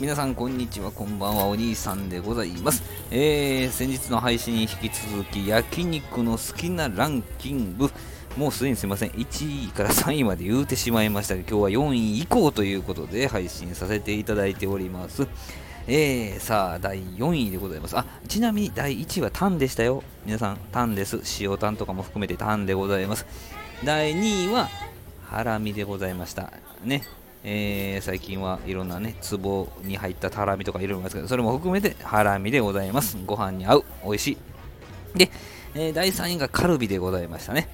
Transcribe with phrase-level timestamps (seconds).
[0.00, 7.88] 皆さんこんにちはこんばんはお兄さんでございます、えー、先日の配信に引き続き焼肉の好きなランキング
[8.36, 15.28] もうすでにすいません1位から3位まで言うてしまいましたが今日は4位以降ということで配信させていただいております
[15.86, 17.98] えー、さあ、第4位でございます。
[17.98, 20.02] あ、ちなみに第1位はタンでしたよ。
[20.24, 21.20] 皆さん、タンです。
[21.38, 23.26] 塩タンとかも含めてタンでございます。
[23.84, 24.70] 第2位は、
[25.26, 26.54] ハラミでございました。
[26.82, 27.02] ね。
[27.46, 33.18] えー、最近はいろんなね、壺に入ったハラミとかいろいろますけど、それも含めてハラミでございます。
[33.26, 33.84] ご飯に合う。
[34.02, 34.38] 美味しい。
[35.18, 35.30] で、
[35.74, 37.68] えー、第3位がカルビでございましたね。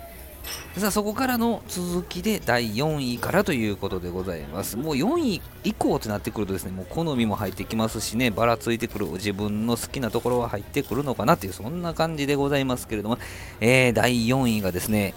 [0.77, 4.77] さあそこからの続きで第4位からということでございます。
[4.77, 13.19] もう4位以降となってくるとですね、もう好みも入ってきますしね、ばらついてくる自分の好きなところは入ってくるのかなという、そんな感じでございますけれども、
[13.61, 15.15] えー、第4位がですね、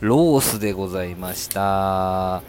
[0.00, 2.42] ロースでございました。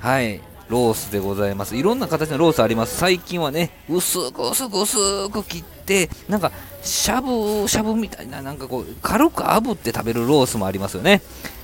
[0.00, 0.40] はい。
[0.70, 1.76] ロースでございます。
[1.76, 2.96] いろんな形のロースあります。
[2.96, 6.52] 最近はね、薄く薄く薄く切って、なんか、
[6.82, 11.20] しゃぶしゃぶみたいな、なんかこう、軽く炙って食べるロースもありますよね。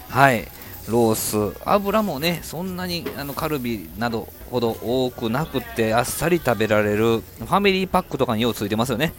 [0.08, 0.46] はい。
[0.88, 1.14] ロー
[1.52, 9.14] ス、油もね、そんなにあのカルビなどほど多くなくて、あっさり食べられる、ファミリーパックとかにようついてますよね。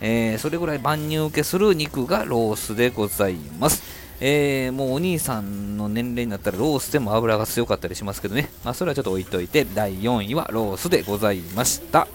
[0.00, 3.97] えー、それぐらい万入受けする肉がロースでございます。
[4.20, 12.08] えー、もうお兄さんの年齢になったらロースでも油が強かったりしますけどね、まあ、それはちょっと置いといて第4位はロースでございました。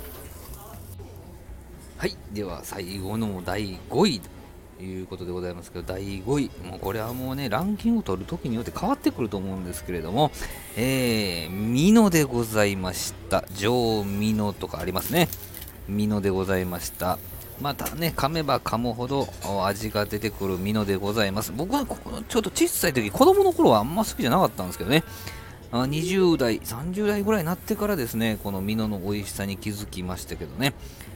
[1.98, 4.22] はいでは最後の第5位
[4.78, 10.30] ということでございますけど第5位もうこれはもうねランキングを取るときによって変わってくると思うんですけれども
[10.76, 13.46] えー、ミノでございました。
[13.56, 15.30] 上ミノとかありますね。
[15.88, 17.20] ミノでございました。
[17.62, 19.28] またね、噛めば噛むほど
[19.66, 21.52] 味が出てくるミノでございます。
[21.56, 25.04] 僕はここちょっと小さい時、子供の頃はあんま好きじゃなかったんですけどね、
[25.72, 30.74] 20代、30代ぐらいになってからですね、このミノの美味しさに気づきましたけどね、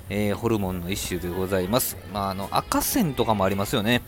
[0.09, 1.97] えー、ホルモンの一種でございます。
[2.13, 4.01] まあ、あの赤線とかもありますよね。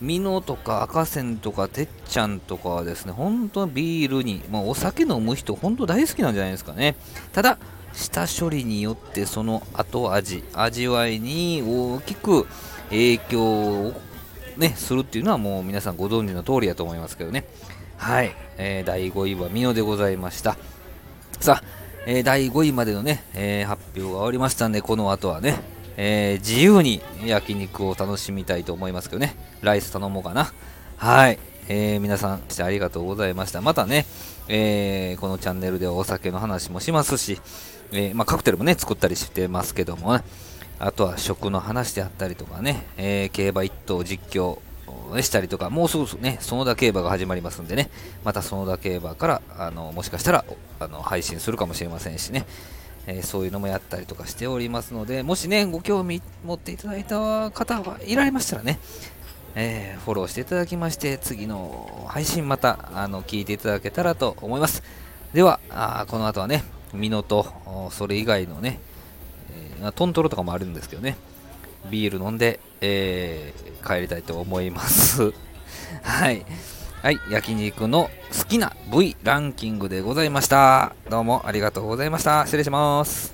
[0.00, 6.96] ミノとか赤線とかてっちゃんとかはですね、本当ビールに、まあ、お酒飲む人、本当大好きなんじゃないですかね。
[7.32, 7.58] ただ、
[7.94, 12.46] 下処理によってその後味味わいに大きく
[12.90, 13.92] 影響を、
[14.56, 17.46] ね、するっていうのはもう皆さんご存知の通りだと思いますけどね。
[17.96, 20.56] はい、えー、第5位はミノでございました。
[21.40, 21.64] さあ、
[22.06, 25.60] えー、第5位までのね、えー、発表が終わりましたんでこの後はね、
[25.96, 29.36] え自由に焼肉を楽しみたいと思いますけどね。
[29.62, 30.52] ライス頼もうかな。
[30.96, 31.38] はい
[31.68, 33.60] えー、皆さんしてありがとうございました。
[33.60, 34.06] またね、
[34.48, 37.40] えー、このチャンネルではお酒の話もしますし、
[37.92, 40.24] えー、まあ、カクテルもね、作ったりしてますけども、ね、
[40.78, 44.58] あとは食の話であったりとかね、え競馬一頭実況
[45.22, 47.90] したりとか、もうすぐね、園田競馬が始まりますんでね、
[48.24, 50.44] また園田競馬から、あのもしかしたら
[50.80, 52.44] あの配信するかもしれませんしね、
[53.06, 58.78] えー、そういうのもやったりとかしておりますので、もしね、ご興味持っていただいた方はいられましたらね、
[59.56, 64.82] えー、フォローしていただきまして、次の配信またあの聞いていただけたらと思います。
[65.32, 68.80] では、あこの後はね、ミノとそれ以外のね、
[69.80, 71.16] えー、トントロとかもあるんですけどね、
[71.90, 75.32] ビール飲んで、えー、帰りたいと思います。
[76.02, 76.44] はい。
[77.02, 80.94] はい、焼肉の好きな部位ランキングでございました。
[81.10, 82.46] どうもありがとうございました。
[82.46, 83.33] 失礼します。